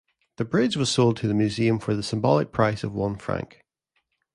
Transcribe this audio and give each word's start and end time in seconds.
The 0.37 0.45
bridge 0.45 0.77
was 0.77 0.89
sold 0.89 1.15
to 1.17 1.27
the 1.27 1.33
museum 1.35 1.77
for 1.77 1.93
the 1.95 2.01
symbolic 2.01 2.51
price 2.51 2.83
of 2.83 2.91
one 2.91 3.17
Franc. 3.19 3.61